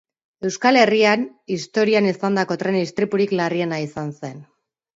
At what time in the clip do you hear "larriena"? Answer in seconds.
3.43-3.83